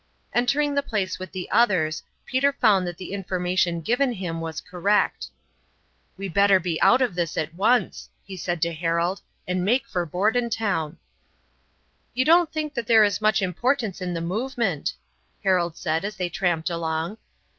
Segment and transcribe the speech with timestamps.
[0.33, 5.27] Entering the place with the others, Peter found that the information given him was correct.
[6.17, 10.07] "We better be out of this at once," he said to Harold, "and make for
[10.07, 10.97] Bordentown."
[12.15, 14.95] "You don't think that there is much importance in the movement,"
[15.43, 17.19] Harold said as they tramped along.